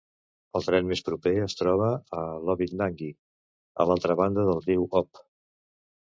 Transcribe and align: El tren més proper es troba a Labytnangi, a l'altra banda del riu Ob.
El 0.59 0.63
tren 0.69 0.87
més 0.91 1.03
proper 1.09 1.33
es 1.47 1.55
troba 1.59 1.89
a 2.21 2.23
Labytnangi, 2.47 3.11
a 3.85 3.89
l'altra 3.91 4.19
banda 4.23 4.49
del 4.51 4.65
riu 4.67 4.91
Ob. 5.03 5.25